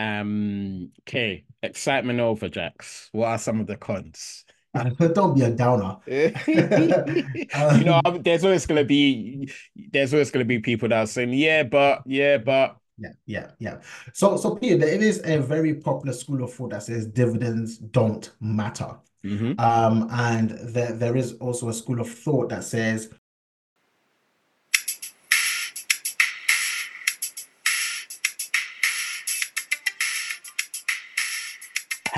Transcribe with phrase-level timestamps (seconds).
[0.00, 3.08] Um, okay, excitement over Jax.
[3.12, 4.44] What are some of the cons?
[5.14, 5.96] Don't be a downer.
[6.06, 11.64] you know, there's always gonna be there's always gonna be people that are saying, yeah,
[11.64, 13.80] but yeah, but yeah, yeah, yeah.
[14.12, 18.30] So, so Peter, it is a very popular school of thought that says dividends don't
[18.40, 18.96] matter.
[19.24, 19.58] Mhm.
[19.60, 23.10] Um, and there, there is also a school of thought that says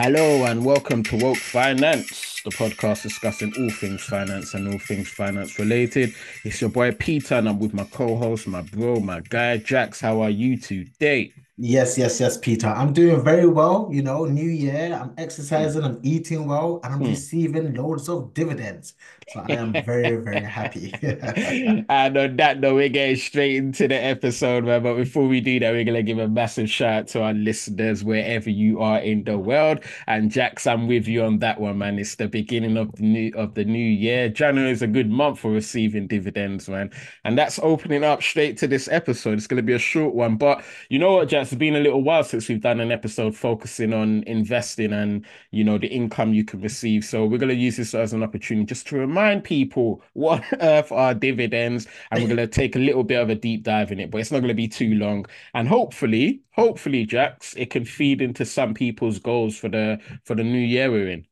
[0.05, 5.09] Hello and welcome to Woke Finance, the podcast discussing all things finance and all things
[5.09, 6.12] finance related.
[6.43, 10.01] It's your boy Peter, and I'm with my co-host, my bro, my guy Jax.
[10.01, 11.33] How are you today?
[11.59, 12.66] Yes, yes, yes, Peter.
[12.66, 13.88] I'm doing very well.
[13.93, 17.05] You know, new year, I'm exercising, I'm eating well, and I'm Hmm.
[17.05, 18.95] receiving loads of dividends.
[19.27, 20.93] So I am very, very happy.
[21.88, 24.83] And on that note, we're getting straight into the episode, man.
[24.83, 28.02] But before we do that, we're gonna give a massive shout out to our listeners
[28.02, 29.80] wherever you are in the world.
[30.07, 31.99] And Jax, I'm with you on that one, man.
[31.99, 34.29] It's the beginning of the new of the new year.
[34.29, 36.90] January is a good month for receiving dividends, man.
[37.24, 39.34] And that's opening up straight to this episode.
[39.38, 41.41] It's gonna be a short one, but you know what, Jax?
[41.43, 45.65] It's been a little while since we've done an episode focusing on investing and you
[45.65, 47.04] know the income you can receive.
[47.04, 50.93] So we're gonna use this as an opportunity just to remind people what on earth
[50.93, 54.10] are dividends, and we're gonna take a little bit of a deep dive in it,
[54.10, 55.26] but it's not gonna be too long.
[55.54, 60.45] And hopefully, hopefully, Jax, it can feed into some people's goals for the for the
[60.45, 61.27] new year we're in.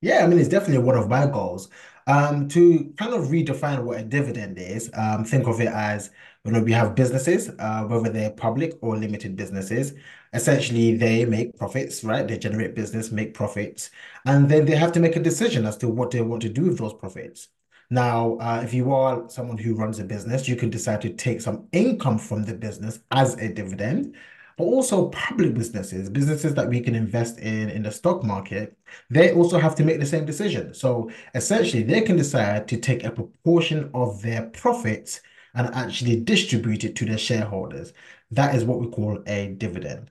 [0.00, 1.68] Yeah, I mean, it's definitely one of my goals.
[2.06, 6.10] Um, to kind of redefine what a dividend is, um, think of it as
[6.44, 9.94] you know, we have businesses, uh, whether they're public or limited businesses.
[10.34, 12.26] Essentially, they make profits, right?
[12.28, 13.90] They generate business, make profits,
[14.26, 16.62] and then they have to make a decision as to what they want to do
[16.62, 17.48] with those profits.
[17.90, 21.40] Now, uh, if you are someone who runs a business, you can decide to take
[21.40, 24.16] some income from the business as a dividend,
[24.56, 28.76] but also public businesses, businesses that we can invest in in the stock market
[29.10, 30.74] they also have to make the same decision.
[30.74, 35.20] So essentially, they can decide to take a proportion of their profits
[35.54, 37.92] and actually distribute it to their shareholders.
[38.30, 40.10] That is what we call a dividend.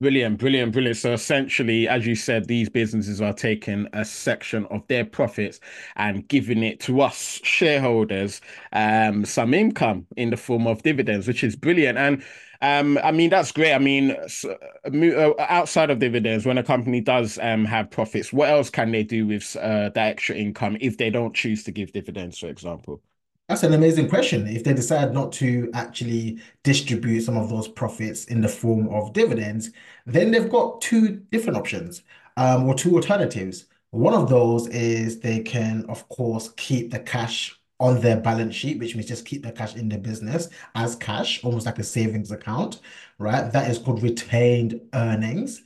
[0.00, 0.96] Brilliant, brilliant, brilliant.
[0.96, 5.60] So essentially, as you said, these businesses are taking a section of their profits
[5.94, 8.40] and giving it to us shareholders,
[8.72, 11.98] um, some income in the form of dividends, which is brilliant.
[11.98, 12.22] And
[12.62, 13.74] um, I mean, that's great.
[13.74, 18.70] I mean, uh, outside of dividends, when a company does um have profits, what else
[18.70, 22.38] can they do with uh that extra income if they don't choose to give dividends,
[22.38, 23.02] for example?
[23.50, 24.46] That's an amazing question.
[24.46, 29.12] If they decide not to actually distribute some of those profits in the form of
[29.12, 29.70] dividends,
[30.06, 32.04] then they've got two different options,
[32.36, 33.64] um, or two alternatives.
[33.90, 38.78] One of those is they can, of course, keep the cash on their balance sheet,
[38.78, 42.30] which means just keep the cash in the business as cash, almost like a savings
[42.30, 42.78] account,
[43.18, 43.50] right?
[43.50, 45.64] That is called retained earnings.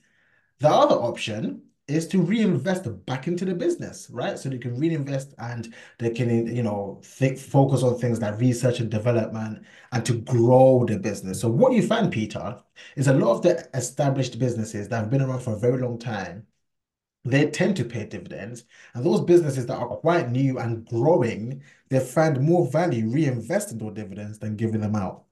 [0.58, 4.38] The other option is to reinvest back into the business, right?
[4.38, 8.90] So they can reinvest and they can, you know, focus on things like research and
[8.90, 11.40] development and to grow the business.
[11.40, 12.58] So what you find, Peter,
[12.96, 15.98] is a lot of the established businesses that have been around for a very long
[15.98, 16.46] time,
[17.24, 18.64] they tend to pay dividends.
[18.94, 23.94] And those businesses that are quite new and growing, they find more value reinvesting those
[23.94, 25.23] dividends than giving them out.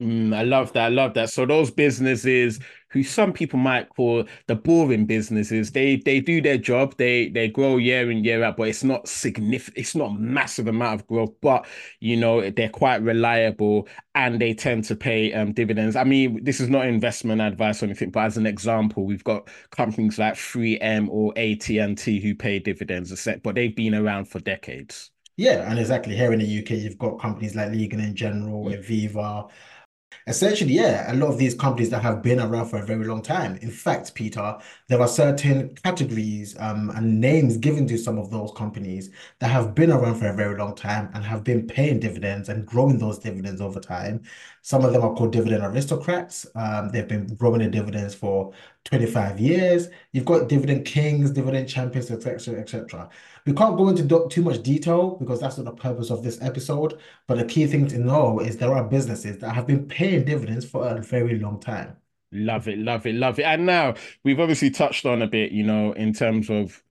[0.00, 0.84] Mm, I love that.
[0.86, 1.28] I love that.
[1.28, 6.56] So those businesses who some people might call the boring businesses, they they do their
[6.56, 10.68] job, they they grow year in, year out, but it's not significant, it's not massive
[10.68, 11.66] amount of growth, but
[12.00, 15.96] you know, they're quite reliable and they tend to pay um dividends.
[15.96, 19.48] I mean, this is not investment advice or anything, but as an example, we've got
[19.70, 25.10] companies like 3M or AT&T who pay dividends, but they've been around for decades.
[25.36, 29.50] Yeah, and exactly here in the UK, you've got companies like Legal and General, Aviva,
[30.26, 33.22] Essentially, yeah, a lot of these companies that have been around for a very long
[33.22, 33.56] time.
[33.56, 38.52] In fact, Peter, there are certain categories um, and names given to some of those
[38.56, 42.48] companies that have been around for a very long time and have been paying dividends
[42.48, 44.22] and growing those dividends over time.
[44.62, 46.46] Some of them are called dividend aristocrats.
[46.54, 48.52] Um, they've been growing the dividends for
[48.84, 49.88] 25 years.
[50.12, 53.08] You've got dividend kings, dividend champions, etc., etc.
[53.46, 56.98] We can't go into too much detail because that's not the purpose of this episode.
[57.26, 60.64] But the key thing to know is there are businesses that have been paying dividends
[60.64, 61.96] for a very long time.
[62.32, 63.42] Love it, love it, love it.
[63.42, 66.82] And now we've obviously touched on a bit, you know, in terms of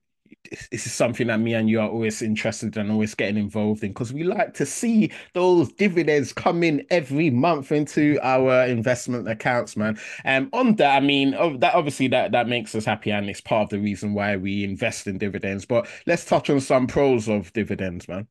[0.70, 3.84] this is something that me and you are always interested in and always getting involved
[3.84, 9.28] in because we like to see those dividends come in every month into our investment
[9.28, 9.98] accounts, man.
[10.24, 13.40] Um, on that, I mean, oh, that obviously that that makes us happy and it's
[13.40, 15.64] part of the reason why we invest in dividends.
[15.64, 18.26] But let's touch on some pros of dividends, man.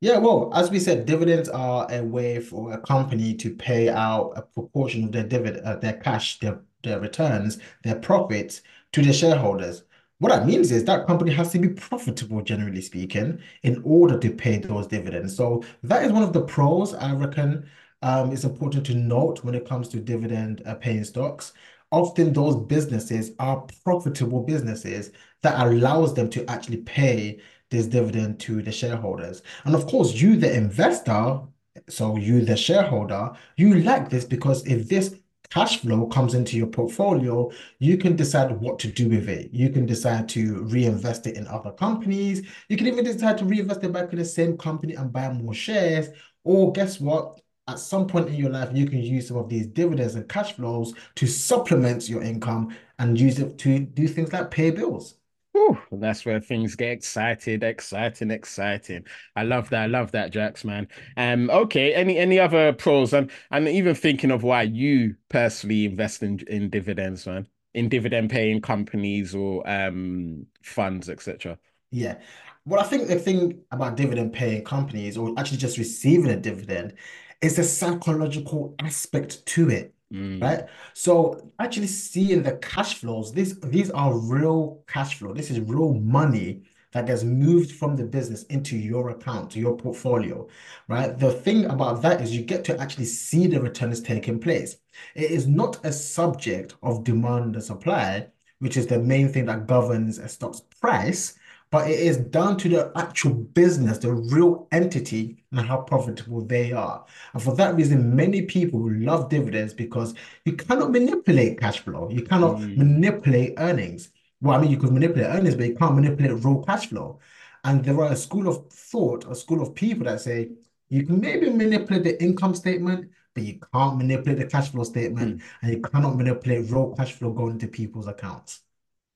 [0.00, 4.32] Yeah, well, as we said, dividends are a way for a company to pay out
[4.36, 8.62] a proportion of their dividend, uh, their cash, their their returns, their profits
[8.92, 9.84] to their shareholders.
[10.18, 14.30] What that means is that company has to be profitable, generally speaking, in order to
[14.30, 15.36] pay those dividends.
[15.36, 17.68] So that is one of the pros I reckon
[18.02, 21.52] um, it's important to note when it comes to dividend uh, paying stocks.
[21.90, 27.40] Often those businesses are profitable businesses that allows them to actually pay
[27.70, 29.42] this dividend to the shareholders.
[29.64, 31.40] And of course, you, the investor,
[31.88, 35.16] so you, the shareholder, you like this because if this
[35.50, 39.50] cash flow comes into your portfolio, you can decide what to do with it.
[39.52, 42.46] You can decide to reinvest it in other companies.
[42.68, 45.54] You can even decide to reinvest it back in the same company and buy more
[45.54, 46.08] shares.
[46.44, 47.40] Or guess what?
[47.68, 50.52] At some point in your life, you can use some of these dividends and cash
[50.52, 55.16] flows to supplement your income and use it to do things like pay bills.
[55.56, 59.06] Whew, that's where things get excited, exciting, exciting.
[59.34, 59.84] I love that.
[59.84, 60.86] I love that, Jax, man.
[61.16, 66.22] Um, okay, any any other pros and and even thinking of why you personally invest
[66.22, 71.58] in in dividends, man, in dividend paying companies or um funds, etc.
[71.90, 72.18] Yeah.
[72.66, 76.94] Well, I think the thing about dividend paying companies or actually just receiving a dividend
[77.40, 79.94] is the psychological aspect to it.
[80.12, 80.64] Mm, Right.
[80.94, 85.32] So actually seeing the cash flows, these these are real cash flow.
[85.34, 86.62] This is real money
[86.92, 90.46] that gets moved from the business into your account, to your portfolio,
[90.88, 91.18] right?
[91.18, 94.76] The thing about that is you get to actually see the returns taking place.
[95.14, 98.28] It is not a subject of demand and supply,
[98.60, 101.34] which is the main thing that governs a stock's price,
[101.70, 106.72] but it is down to the actual business, the real entity, and how profitable they
[106.72, 107.04] are.
[107.32, 110.14] And for that reason, many people love dividends because
[110.44, 112.08] you cannot manipulate cash flow.
[112.10, 114.10] You cannot mm, manipulate earnings.
[114.40, 117.18] Well, I mean, you could manipulate earnings, but you can't manipulate raw cash flow.
[117.64, 120.50] And there are a school of thought, a school of people that say
[120.88, 125.38] you can maybe manipulate the income statement, but you can't manipulate the cash flow statement,
[125.38, 125.42] mm.
[125.62, 128.60] and you cannot manipulate raw cash flow going into people's accounts.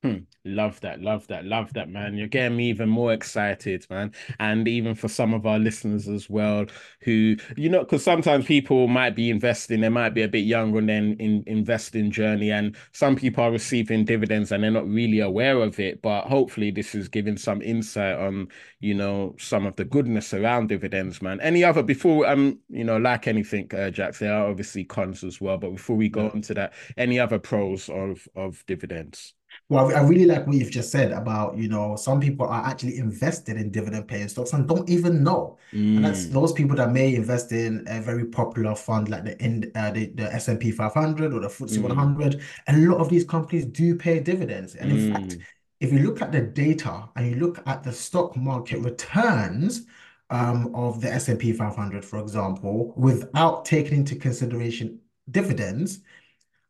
[0.03, 0.21] Hmm.
[0.47, 2.17] Love that, love that, love that, man.
[2.17, 4.13] You're getting me even more excited, man.
[4.39, 6.65] And even for some of our listeners as well,
[7.03, 10.79] who, you know, because sometimes people might be investing, they might be a bit younger
[10.79, 15.21] and then in investing journey, and some people are receiving dividends and they're not really
[15.21, 16.01] aware of it.
[16.01, 18.49] But hopefully, this is giving some insight on,
[18.81, 21.41] you know, some of the goodness around dividends, man.
[21.43, 25.43] Any other before, um, you know, like anything, uh, Jax, there are obviously cons as
[25.43, 25.59] well.
[25.59, 26.31] But before we go Yeah.
[26.33, 29.35] into that, any other pros of of dividends?
[29.71, 32.99] Well, I really like what you've just said about, you know, some people are actually
[32.99, 35.59] invested in dividend paying stocks and don't even know.
[35.97, 36.33] And that's Mm.
[36.33, 40.07] those people that may invest in a very popular fund like the in uh, the,
[40.09, 42.43] the S&P 500 or the FTSE Mm, 100.
[42.69, 44.75] A lot of these companies do pay dividends.
[44.75, 45.45] And in fact, mm,
[45.81, 49.87] if you look at the data and you look at the stock market returns
[50.31, 55.01] um, of the S&P 500, for example, without taking into consideration
[55.31, 56.01] dividends,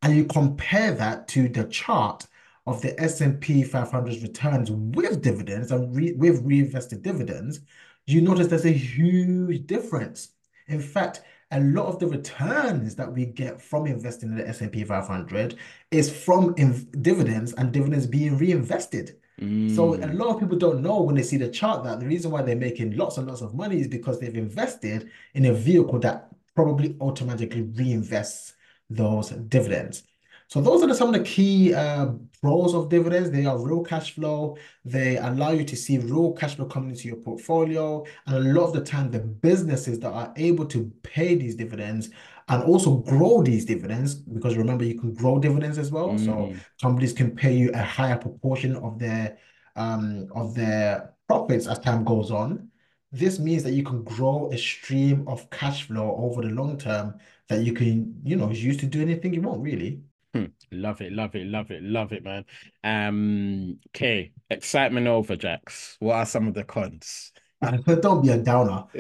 [0.03, 2.27] and you compare that to the chart
[2.71, 7.61] of the S&P 500's returns with dividends and re with reinvested dividends,
[8.07, 10.31] you notice there's a huge difference.
[10.69, 11.23] In fact,
[11.53, 15.57] a lot of the returns that we get from investing in the S&P 500
[15.91, 16.55] is from
[17.03, 19.17] dividends and dividends being reinvested.
[19.41, 22.07] So a mm, lot of people don't know when they see the chart that the
[22.07, 25.53] reason why they're making lots and lots of money is because they've invested in a
[25.55, 28.53] vehicle that probably automatically reinvests
[28.91, 30.03] those dividends.
[30.51, 32.09] So those are some of the key uh,
[32.43, 33.31] pros of dividends.
[33.31, 34.57] They are real cash flow.
[34.85, 38.05] They allow you to see real cash flow coming into your portfolio.
[38.27, 42.11] And a lot of the time, the businesses that are able to pay these dividends
[42.49, 46.19] and also grow these dividends, because remember, you can grow dividends as well.
[46.19, 46.59] So mm.
[46.83, 49.39] companies can pay you a higher proportion of their
[49.77, 52.71] um, of their profits as time goes on.
[53.13, 57.21] This means that you can grow a stream of cash flow over the long term
[57.49, 60.03] that you can, you know, use to do anything you want, really.
[60.35, 60.45] Hmm.
[60.71, 62.45] Love it, love it, love it, love it, man.
[62.85, 65.97] Um, okay, excitement over, Jax.
[65.99, 67.33] What are some of the cons?
[67.63, 68.85] And don't be a downer.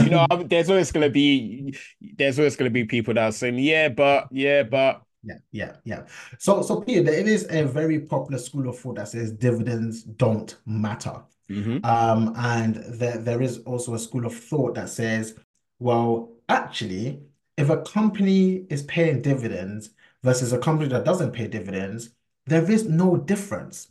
[0.00, 3.32] You know, Um, um, there's always gonna be there's always gonna be people that are
[3.32, 6.06] saying, yeah, but yeah, but yeah, yeah, yeah.
[6.38, 10.56] So, so Peter, it is a very popular school of thought that says dividends don't
[10.66, 11.22] matter.
[11.48, 15.34] hmm Um, and there, there is also a school of thought that says,
[15.78, 17.20] well, actually,
[17.58, 19.90] if a company is paying dividends
[20.22, 22.10] versus a company that doesn't pay dividends,
[22.46, 23.88] there is no difference.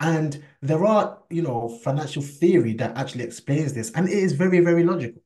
[0.00, 4.60] And there are, you know, financial theory that actually explains this, and it is very,
[4.60, 5.20] very logical.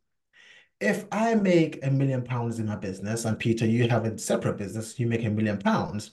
[0.80, 4.56] If I make a million pounds in my business, and Peter, you have a separate
[4.56, 6.12] business, you make a million pounds,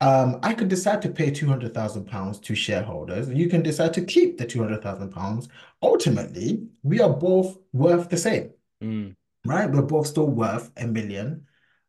[0.00, 3.28] um, I could decide to pay 200,000 pounds to shareholders.
[3.28, 5.48] and You can decide to keep the 200,000 pounds.
[5.82, 8.50] Ultimately, we are both worth the same,
[8.82, 9.14] mm,
[9.46, 9.70] right?
[9.70, 11.46] We're both still worth a million.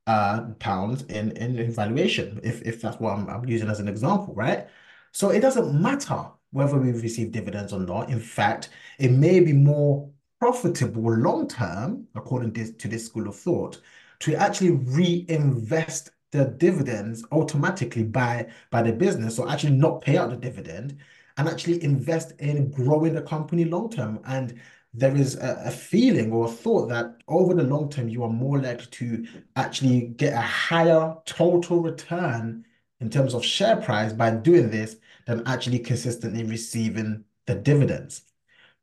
[0.07, 4.33] uh, pounds in, in valuation, if, if that's what I'm, I'm using as an example,
[4.33, 4.67] right?
[5.11, 8.09] So it doesn't matter whether we receive dividends or not.
[8.09, 13.27] In fact, it may be more profitable long term, according to this, to this school
[13.27, 13.79] of thought,
[14.21, 20.29] to actually reinvest the dividends automatically by by the business, or actually not pay out
[20.29, 20.97] the dividend
[21.37, 24.19] and actually invest in growing the company long term.
[24.25, 24.59] And
[24.93, 28.29] there is a, a, feeling or a thought that over the long term, you are
[28.29, 32.65] more likely to actually get a higher total return
[32.99, 38.23] in terms of share price by doing this than actually consistently receiving the dividends.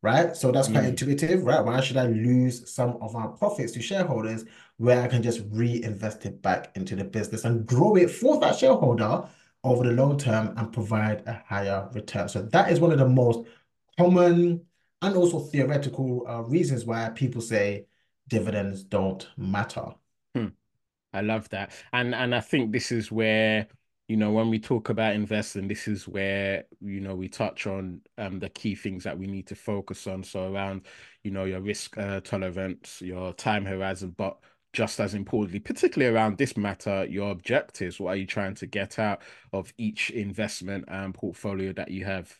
[0.00, 0.36] Right.
[0.36, 0.88] So that's quite mm.
[0.90, 1.64] intuitive, right?
[1.64, 4.44] Why should I lose some of our profits to shareholders
[4.76, 8.56] where I can just reinvest it back into the business and grow it for that
[8.56, 9.24] shareholder
[9.64, 12.28] over the long term and provide a higher return?
[12.28, 13.48] So that is one of the most
[13.98, 14.67] common
[15.02, 17.86] and also theoretical uh, reasons why people say
[18.28, 19.86] dividends don't matter.
[20.34, 20.48] Hmm.
[21.12, 21.72] I love that.
[21.92, 23.66] And and I think this is where
[24.08, 28.00] you know when we talk about investing this is where you know we touch on
[28.16, 30.86] um the key things that we need to focus on so around
[31.22, 34.38] you know your risk uh, tolerance your time horizon but
[34.72, 38.98] just as importantly particularly around this matter your objectives what are you trying to get
[38.98, 39.20] out
[39.52, 42.34] of each investment and portfolio that you have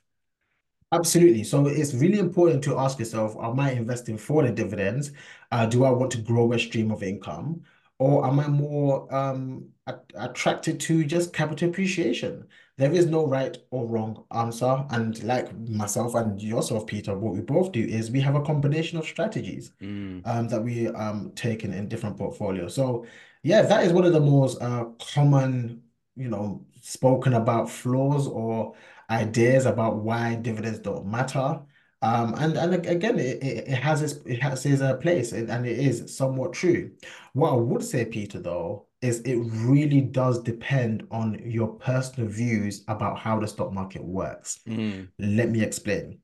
[0.91, 1.45] Absolutely.
[1.45, 5.13] So it's really important to ask yourself, am I investing for the dividends?
[5.53, 7.63] Uh, do I want to grow a stream of income?
[7.99, 9.69] Or am I more um,
[10.15, 12.47] attracted to just capital appreciation?
[12.77, 14.87] There is no right or wrong answer.
[14.91, 18.99] And like myself and yourself, Peter, what we both do is we have a combination
[18.99, 20.23] of strategies mm.
[20.27, 22.75] um, that we um take in, in different portfolios.
[22.75, 23.05] So
[23.43, 25.83] yeah, that is one of the most uh, common,
[26.17, 28.75] you know, spoken about flaws or
[29.11, 31.61] ideas about why dividends don't matter.
[32.01, 35.79] Um, and and again, it, it, has its it has its uh, place, and it
[35.79, 36.93] is somewhat true.
[37.33, 42.85] What I would say, Peter, though, is it really does depend on your personal views
[42.87, 44.61] about how the stock market works.
[44.67, 45.09] Mm.
[45.19, 46.21] Let me explain.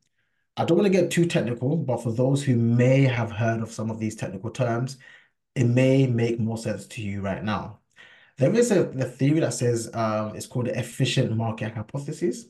[0.56, 3.72] I don't want to get too technical, but for those who may have heard of
[3.72, 4.98] some of these technical terms,
[5.56, 7.80] it may make more sense to you right now.
[8.36, 12.46] There is a, a theory that says um, it's called the efficient market hypothesis.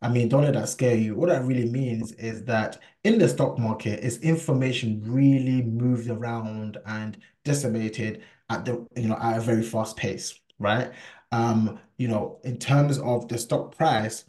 [0.00, 1.14] I mean, don't let that scare you.
[1.14, 6.76] What that really means is that in the stock market, is information really moved around
[6.86, 10.92] and disseminated at the you know at a very fast pace, right?
[11.32, 14.24] Um, you know, in terms of the stock price,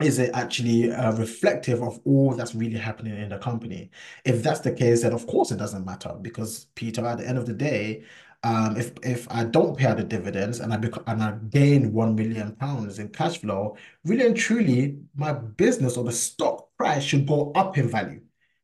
[0.00, 3.90] is it actually uh, reflective of all that's really happening in the company?
[4.24, 7.38] If that's the case, then of course it doesn't matter because Peter, at the end
[7.38, 8.04] of the day,
[8.44, 11.92] um, if if I don't pay out the dividends and I bec and I gain
[11.92, 17.02] one million pounds in cash flow, really and truly, my business or the stock price
[17.02, 18.20] should go up in value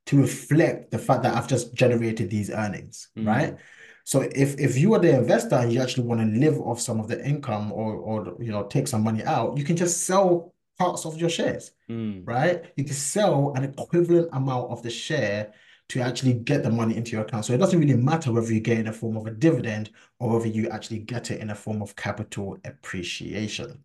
[0.06, 3.26] to reflect the fact that I've just generated these earnings, mm.
[3.26, 3.56] right?
[4.04, 7.00] So if if you are the investor and you actually want to live off some
[7.00, 10.54] of the income or or you know take some money out, you can just sell
[10.78, 12.22] parts of your shares, mm.
[12.24, 12.64] right?
[12.76, 15.52] You can sell an equivalent amount of the share
[15.88, 17.44] to actually get the money into your account.
[17.44, 19.90] So it doesn't really matter whether you get it in a form of a dividend
[20.18, 23.84] or whether you actually get it in a form of capital appreciation.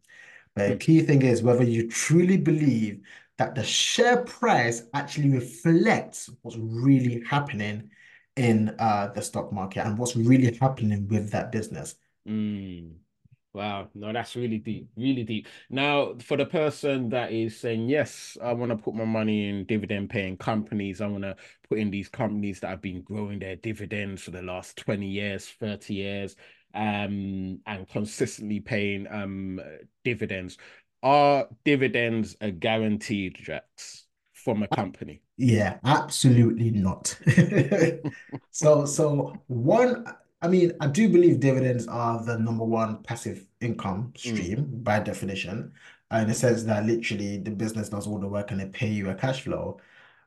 [0.56, 3.02] But the key thing is whether you truly believe
[3.38, 7.90] that the share price actually reflects what's really happening
[8.36, 11.96] in uh, the stock market and what's really happening with that business.
[12.28, 12.96] Mm.
[13.60, 15.46] Wow, no, that's really deep, really deep.
[15.70, 19.66] Now, for the person that is saying, yes, I want to put my money in
[19.66, 21.36] dividend paying companies, I want to
[21.68, 25.46] put in these companies that have been growing their dividends for the last 20 years,
[25.60, 26.38] 30 years,
[26.74, 29.60] um, and consistently paying um
[30.06, 30.58] dividends.
[31.04, 35.22] Are dividends a guaranteed, Jax, from a company?
[35.36, 37.14] Yeah, absolutely not.
[38.52, 40.06] so, so one
[40.42, 44.18] I mean, I do believe dividends are the number one passive income mm.
[44.18, 44.84] stream mm.
[44.84, 45.74] by definition,
[46.12, 49.10] in the sense that literally the business does all the work and they pay you
[49.10, 49.80] a cash flow.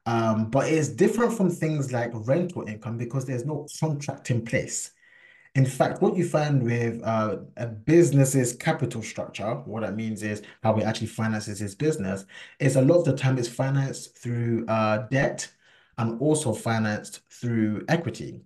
[0.05, 4.91] Um, but it's different from things like rental income because there's no contract in place.
[5.55, 10.43] In fact, what you find with uh, a business's capital structure, what that means is
[10.63, 12.25] how it actually finances its business,
[12.59, 15.49] is a lot of the time it's financed through uh, debt
[15.99, 18.41] and also financed through equity.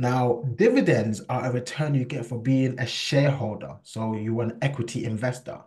[0.00, 3.76] Now, dividends are a return you get for being a shareholder.
[3.82, 5.60] So you are an equity investor.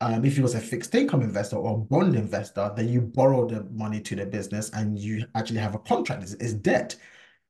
[0.00, 3.64] Um, if you was a fixed income investor or bond investor, then you borrow the
[3.64, 6.22] money to the business and you actually have a contract.
[6.22, 6.94] It's, it's debt.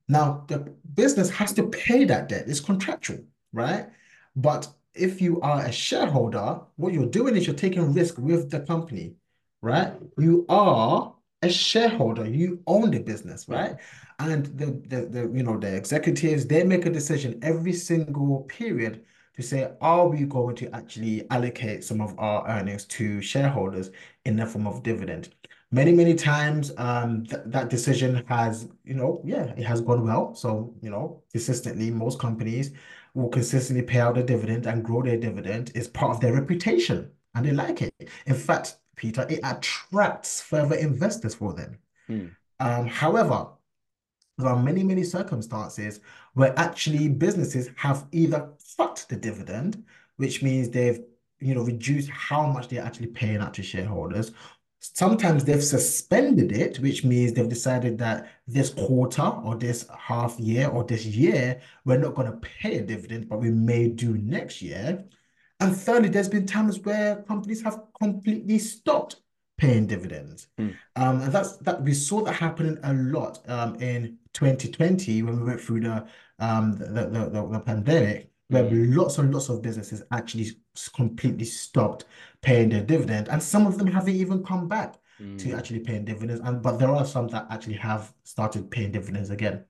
[0.09, 2.49] Now, the business has to pay that debt.
[2.49, 3.19] It's contractual,
[3.53, 3.87] right?
[4.35, 8.61] But if you are a shareholder, what you're doing is you're taking risk with the
[8.61, 9.17] company,
[9.61, 9.93] right?
[10.17, 12.27] You are a shareholder.
[12.29, 13.57] You own the business, Yeah.
[13.63, 13.77] right?
[14.19, 19.05] And the, the the you know the executives they make a decision every single period
[19.37, 23.91] to say, are we going to actually allocate some of our earnings to shareholders
[24.25, 25.35] in the form of dividend?
[25.73, 30.35] Many, many times, um, th that decision has, you know, yeah, it has gone well.
[30.35, 32.73] So, you know, consistently, most companies
[33.15, 35.71] will consistently pay out a dividend and grow their dividend.
[35.75, 37.95] It's part of their reputation, and they like it.
[38.27, 41.79] In fact, Peter, it attracts further investors for them.
[42.07, 42.37] Mm.
[42.61, 43.47] Um, however,
[44.37, 46.01] there are many, many circumstances
[46.35, 49.83] where actually businesses have either cut the dividend,
[50.17, 51.01] which means they've,
[51.39, 54.33] you know, reduced how much they're actually paying out to shareholders.
[54.81, 60.69] Sometimes they've suspended it, which means they've decided that this quarter or this half year
[60.69, 64.61] or this year, we're not going to pay a dividend, but we may do next
[64.61, 65.07] year.
[65.61, 69.17] And thirdly, there's been times where companies have completely stopped
[69.59, 70.49] paying dividends.
[70.59, 70.75] Mm.
[70.97, 75.47] Um, and that's that we saw that happening a lot um, in 2020 when we
[75.47, 76.07] went through the
[76.39, 78.97] um the the, the, the pandemic, where Mm.
[78.97, 80.47] lots and lots of businesses actually
[80.97, 82.07] completely stopped
[82.41, 85.59] paying their dividend, and some of them haven't even come back to Mm.
[85.59, 86.41] actually paying dividends.
[86.43, 89.65] And but there are some that actually have started paying dividends again.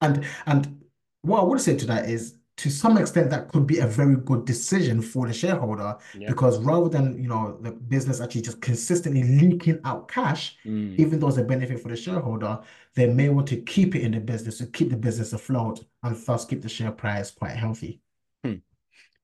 [0.00, 0.84] And and
[1.22, 4.16] what I would say to that is, to some extent, that could be a very
[4.16, 6.28] good decision for the shareholder Yeah.
[6.28, 10.96] because rather than, you know, the business actually just consistently leaking out cash, Mm.
[10.98, 12.60] even though it's a benefit for the shareholder,
[12.94, 16.16] they may want to keep it in the business to keep the business afloat and
[16.16, 18.00] thus keep the share price quite healthy.
[18.44, 18.54] Hmm.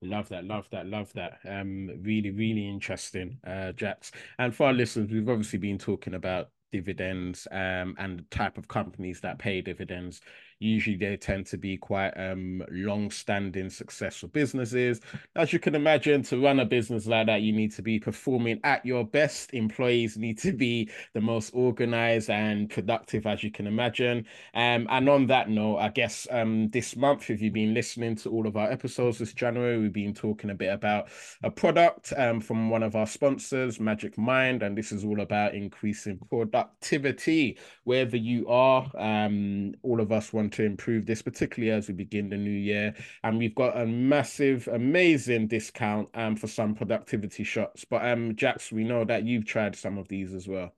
[0.01, 1.39] Love that, love that, love that.
[1.47, 4.11] Um, really, really interesting, uh, Jax.
[4.39, 8.67] And for our listeners, we've obviously been talking about dividends, um, and the type of
[8.67, 10.21] companies that pay dividends.
[10.61, 15.01] Usually they tend to be quite um long-standing successful businesses.
[15.35, 18.59] As you can imagine, to run a business like that, you need to be performing
[18.63, 19.53] at your best.
[19.53, 24.25] Employees need to be the most organized and productive, as you can imagine.
[24.53, 28.29] Um, and on that note, I guess um, this month, if you've been listening to
[28.29, 31.09] all of our episodes this January, we've been talking a bit about
[31.41, 35.55] a product um, from one of our sponsors, Magic Mind, and this is all about
[35.55, 37.57] increasing productivity.
[37.83, 42.29] Wherever you are, um, all of us want to improve this, particularly as we begin
[42.29, 42.93] the new year.
[43.23, 47.85] And we've got a massive, amazing discount um, for some productivity shots.
[47.85, 50.73] But um, Jax, we know that you've tried some of these as well.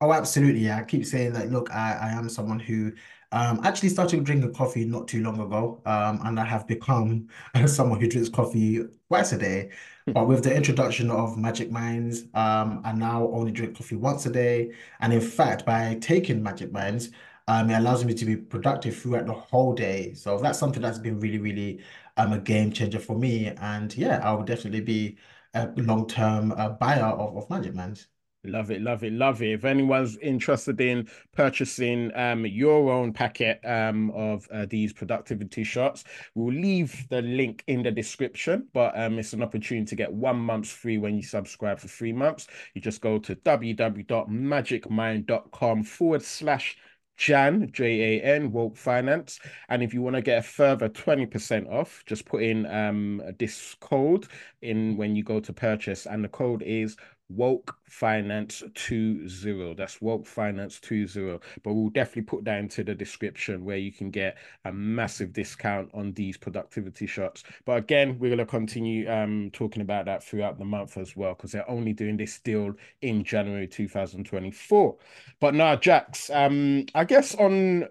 [0.00, 0.62] Oh, absolutely.
[0.62, 0.78] Yeah.
[0.78, 2.92] I keep saying that, look, I, I am someone who
[3.30, 5.80] um, actually started drinking coffee not too long ago.
[5.86, 7.28] Um, and I have become
[7.66, 9.70] someone who drinks coffee twice a day.
[10.06, 14.30] But with the introduction of Magic Minds, um, I now only drink coffee once a
[14.30, 14.72] day.
[15.00, 17.10] And in fact, by taking Magic Minds,
[17.52, 20.14] um, it allows me to be productive throughout the whole day.
[20.14, 21.80] So that's something that's been really, really
[22.16, 23.48] um, a game changer for me.
[23.48, 25.18] And yeah, I will definitely be
[25.54, 28.08] a long-term uh, buyer of, of Magic Minds.
[28.44, 29.52] Love it, love it, love it.
[29.52, 36.02] If anyone's interested in purchasing um your own packet um of uh, these productivity shots,
[36.34, 38.66] we'll leave the link in the description.
[38.72, 42.12] But um it's an opportunity to get one month free when you subscribe for three
[42.12, 42.48] months.
[42.74, 46.76] You just go to www.magicmind.com forward slash
[47.22, 49.38] Jan, J-A-N, Woke Finance.
[49.68, 53.76] And if you want to get a further 20% off, just put in um this
[53.80, 54.26] code
[54.60, 56.96] in when you go to purchase, and the code is
[57.36, 59.74] Woke Finance 20.
[59.74, 61.38] That's Woke Finance 20.
[61.62, 65.90] But we'll definitely put that into the description where you can get a massive discount
[65.94, 67.44] on these productivity shots.
[67.64, 71.34] But again, we're going to continue um, talking about that throughout the month as well,
[71.34, 74.96] because they're only doing this deal in January 2024.
[75.40, 77.88] But now, Jax, um, I guess on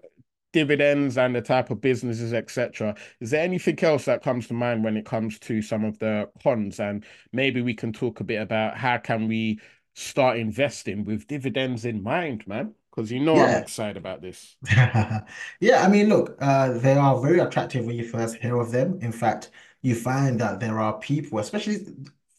[0.52, 2.94] dividends and the type of businesses, etc.
[3.20, 6.28] Is there anything else that comes to mind when it comes to some of the
[6.42, 6.80] cons?
[6.80, 9.60] And maybe we can talk a bit about how can we
[9.94, 12.74] start investing with dividends in mind, man?
[12.90, 14.56] Because you know I'm excited about this.
[15.60, 18.98] Yeah, I mean, look, uh, they are very attractive when you first hear of them.
[19.00, 19.50] In fact,
[19.82, 21.86] you find that there are people, especially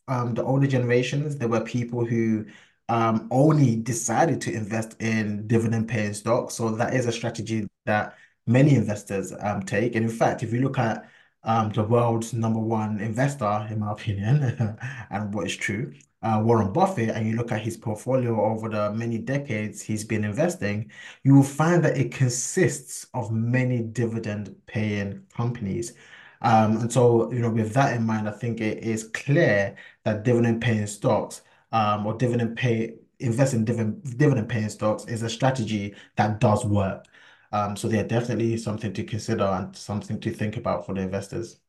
[0.08, 2.46] um, the older generations, there were people who
[2.90, 6.56] um, only decided to invest in dividend-paying stocks.
[6.56, 8.18] So that is a strategy that
[8.48, 9.96] many investors um, take.
[9.96, 11.10] And in fact, if you look at
[11.44, 14.78] um, the world's number one investor, in my opinion,
[15.10, 15.94] and what is true,
[16.24, 20.24] uh, Warren Buffett, and you look at his portfolio over the many decades he's been
[20.24, 20.90] investing
[21.24, 25.94] you will find that it consists of many dividend-paying companies.
[26.42, 30.24] Um, and so, you know, with that in mind, I think it is clear that
[30.24, 31.42] dividend-paying stocks
[31.72, 37.06] um, or dividend pay invest in dividend dividend-paying stocks is a strategy that does work.
[37.54, 41.62] Um, so they're definitely something to consider and something to think about for the investors.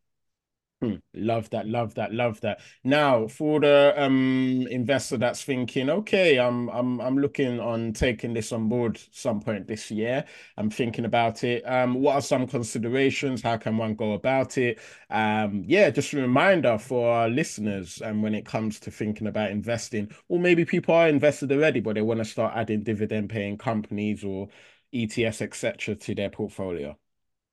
[0.83, 2.61] Hmm, love that, love that, love that.
[2.83, 8.53] Now, for the um investor that's thinking, okay, I'm I'm I'm looking on taking this
[8.53, 10.25] on board some point this year.
[10.59, 11.63] I'm thinking about it.
[11.63, 13.41] Um, what are some considerations?
[13.41, 14.79] How can one go about it?
[15.09, 19.27] Um, yeah, just a reminder for our listeners, and um, when it comes to thinking
[19.29, 23.31] about investing, or maybe people are invested already, but they want to start adding dividend
[23.31, 24.49] paying companies or
[24.95, 26.97] ETFs, etc., to their portfolio.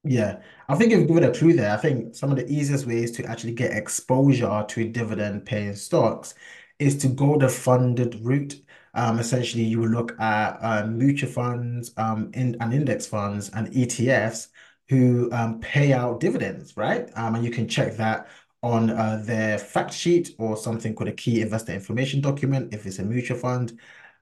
[0.03, 1.71] Yeah, I think you've given a clue there.
[1.71, 6.33] I think some of the easiest ways to actually get exposure to dividend paying stocks
[6.79, 8.55] is to go the funded route.
[8.95, 13.67] Um, essentially, you will look at uh, mutual funds um, in, and index funds and
[13.71, 14.47] ETFs
[14.89, 17.09] who um, pay out dividends, right?
[17.15, 18.27] Um, and you can check that
[18.63, 22.99] on uh, their fact sheet or something called a key investor information document if it's
[22.99, 23.79] a mutual fund.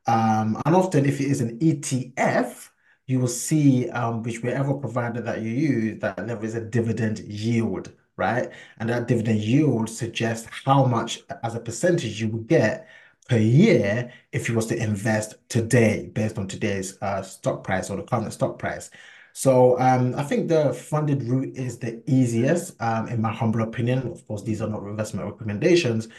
[0.07, 2.69] Um, and often, if it is an ETF,
[3.09, 7.91] you will see um, whichever provider that you use, that there is a dividend yield,
[8.17, 8.51] right?
[8.77, 12.87] And that dividend yield suggests how much as a percentage you would get
[13.27, 17.97] per year if you was to invest today based on today's uh, stock price or
[17.97, 18.91] the current stock price.
[19.33, 24.07] So um, I think the funded route is the easiest, um, in my humble opinion.
[24.07, 26.09] Of course, these are not investment recommendations.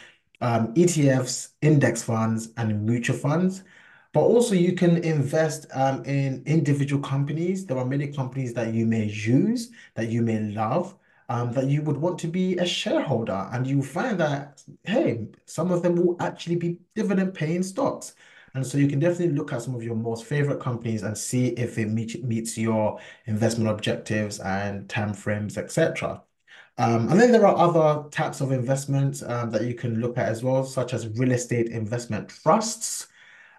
[0.40, 3.62] Um, ETFs, index funds, and mutual funds.
[4.12, 7.64] But also you can invest um, in individual companies.
[7.64, 10.96] There are many companies that you may use, that you may love,
[11.28, 13.48] um, that you would want to be a shareholder.
[13.52, 18.14] And you find that, hey, some of them will actually be dividend paying stocks.
[18.54, 21.48] And so you can definitely look at some of your most favorite companies and see
[21.50, 26.20] if it meet, meets your investment objectives and timeframes, etc.
[26.78, 30.28] Um, and then there are other types of investments um, that you can look at
[30.28, 33.06] as well, such as real estate investment trusts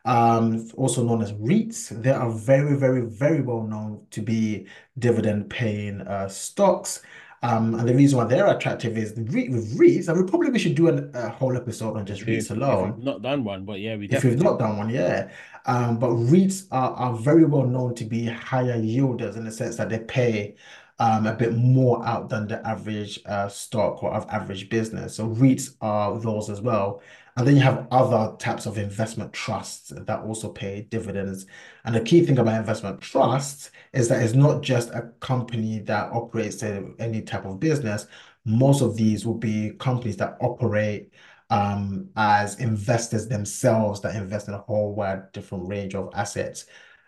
[0.06, 2.02] um, also known as REITs.
[2.02, 7.02] They are very, very, very well known to be dividend paying uh, stocks.
[7.44, 10.60] Um, and the reason why they're attractive is the with REITs, and we probably we
[10.60, 12.96] should do a, a whole episode on just REITs alone.
[13.00, 14.18] If not done one, but yeah, we did.
[14.18, 15.32] if we've not done one, yeah.
[15.66, 19.78] Um, but REITs are, are very well known to be higher yielders in the sense
[19.78, 20.56] that they pay
[21.00, 25.16] um, a bit more out than the average uh, stock or of average business.
[25.16, 27.02] So REITs are those as well.
[27.38, 31.46] And then you have other types of investment trusts that also pay dividends.
[31.86, 36.12] And the key thing about investment trusts is that it's not just a company that
[36.12, 38.08] operates any type of business.
[38.44, 41.12] Most of these will be companies that operate
[41.50, 46.66] um, as investors themselves that invest in a whole wide different range of assets.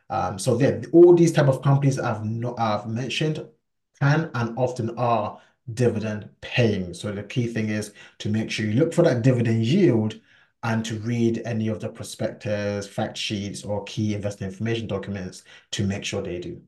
[0.09, 0.59] Um, so
[0.91, 3.45] all these type of companies I've not I've mentioned
[3.99, 5.39] can and often are
[5.73, 6.93] dividend paying.
[6.93, 10.19] So the key thing is to make sure you look for that dividend yield
[10.63, 15.85] and to read any of the prospectus, fact sheets, or key investor information documents to
[15.85, 16.61] make sure they do.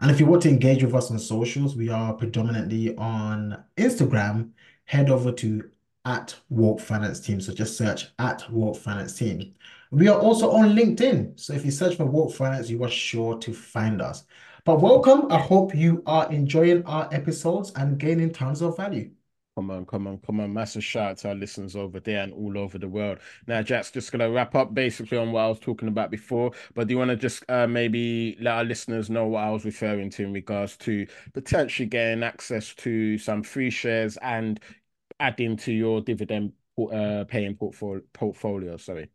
[0.00, 4.50] And if you want to engage with us on socials, we are predominantly on Instagram.
[4.84, 5.70] Head over to
[6.04, 7.40] at Woke Finance Team.
[7.40, 9.54] So just search at Woke Finance Team.
[9.90, 11.40] We are also on LinkedIn.
[11.40, 14.24] So if you search for Woke Finance, you are sure to find us.
[14.64, 15.26] But welcome.
[15.32, 19.10] I hope you are enjoying our episodes and gaining tons of value.
[19.56, 20.52] Come on, come on, come on.
[20.52, 23.18] Massive shout out to our listeners over there and all over the world.
[23.48, 26.52] Now, Jack's just going to wrap up basically on what I was talking about before.
[26.74, 29.64] But do you want to just uh, maybe let our listeners know what I was
[29.64, 34.60] referring to in regards to potentially getting access to some free shares and
[35.18, 38.00] adding to your dividend uh, paying portfolio?
[38.12, 39.10] portfolio sorry.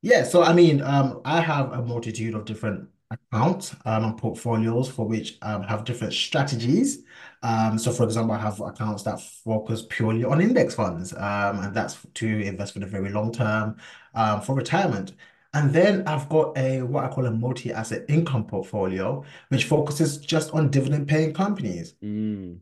[0.00, 4.88] Yeah, so I mean, um, I have a multitude of different accounts um, and portfolios
[4.88, 7.04] for which um, have different strategies.
[7.42, 11.74] Um, so, for example, I have accounts that focus purely on index funds, um, and
[11.74, 13.76] that's to invest for the very long term
[14.14, 15.12] um, for retirement.
[15.54, 20.50] And then I've got a what I call a multi-asset income portfolio, which focuses just
[20.52, 21.94] on dividend-paying companies.
[22.02, 22.60] Mm,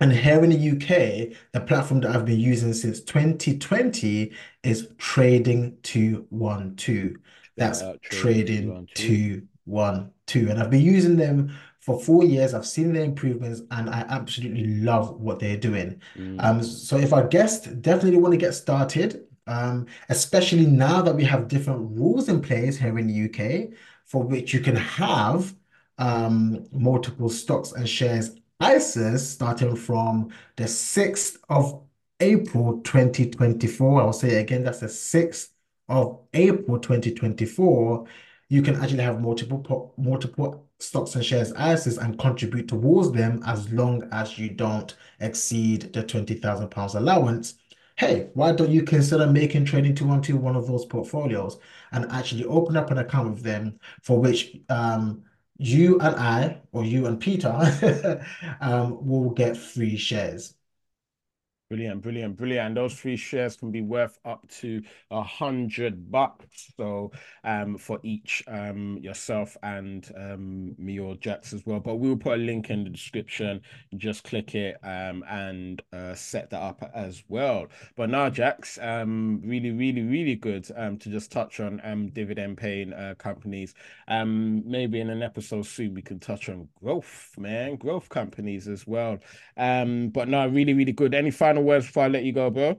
[0.00, 4.32] And here in the UK, the platform that I've been using since 2020
[4.62, 7.16] is Trading 212.
[7.42, 8.02] check that That's out.
[8.02, 10.48] Trading two Trading one two.
[10.50, 12.54] And I've been using them for four years.
[12.54, 16.00] I've seen the improvements and I absolutely love what they're doing.
[16.16, 21.14] Mm, Um, so if our guests definitely want to get started, um, especially now that
[21.14, 23.74] we have different rules in place here in the UK,
[24.06, 25.54] for which you can have
[25.98, 31.82] um, multiple stocks and shares ISAs starting from the 6th of
[32.20, 34.00] April 2024.
[34.00, 35.50] I'll say it again, that's the 6th
[35.88, 38.06] of April 2024.
[38.48, 43.72] You can actually have multiple multiple stocks and shares ISAs and contribute towards them as
[43.72, 47.54] long as you don't exceed the 20,000 pounds allowance.
[47.96, 51.58] Hey, why don't you consider making Trading 212 one of those portfolios
[51.92, 55.24] and actually open up an account with them for which um
[55.58, 57.48] you and I, or you and Peter,
[58.60, 60.54] um, will get free shares.
[61.70, 62.66] Brilliant, brilliant, brilliant.
[62.68, 66.70] And those free shares can be worth up to a hundred bucks.
[66.76, 67.10] So
[67.42, 71.80] um for each um yourself and um me or Jax as well.
[71.80, 73.62] But we'll put a link in the description.
[73.96, 77.66] Just click it um and uh set that up as well.
[77.96, 82.58] But now Jax, um really, really, really good um to just touch on um dividend
[82.58, 83.74] paying uh companies.
[84.06, 88.86] Um maybe in an episode soon we can touch on growth, man, growth companies as
[88.86, 89.18] well.
[89.56, 91.14] Um, but no, really, really good.
[91.14, 92.78] Any final words before I let you go, bro?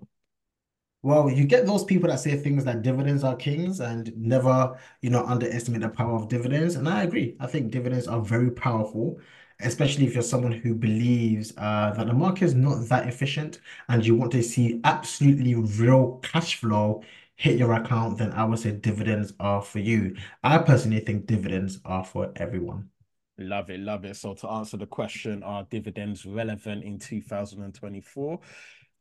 [1.03, 5.09] Well, you get those people that say things like dividends are kings and never, you
[5.11, 6.75] know, underestimate the power of dividends.
[6.75, 7.35] And I agree.
[7.39, 9.19] I think dividends are very powerful,
[9.59, 14.03] especially if you're someone who believes uh, that the market is not that efficient and
[14.05, 17.03] you want to see absolutely real cash flow
[17.35, 20.15] hit your account, then I would say dividends are for you.
[20.43, 22.89] I personally think dividends are for everyone.
[23.37, 24.15] Love it, love it.
[24.15, 28.39] So to answer the question, are dividends relevant in 2024?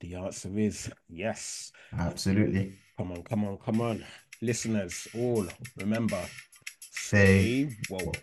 [0.01, 1.73] The answer is yes.
[1.97, 2.79] Absolutely.
[2.97, 4.05] Come on, come on, come on.
[4.43, 5.47] Listeners, all
[5.79, 6.21] remember,
[6.81, 8.23] Say stay woke.